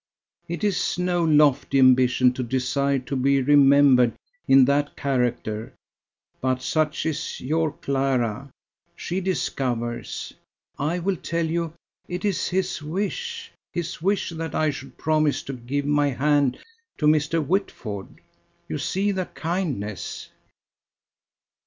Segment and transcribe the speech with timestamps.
[0.47, 4.13] It is no lofty ambition to desire to be remembered
[4.47, 5.75] in that character,
[6.41, 8.49] but such is your Clara,
[8.95, 10.33] she discovers.
[10.79, 11.73] I will tell you.
[12.07, 13.51] It is his wish...
[13.71, 16.57] his wish that I should promise to give my hand
[16.97, 17.39] to Mr.
[17.45, 18.07] Whitford.
[18.67, 20.29] You see the kindness."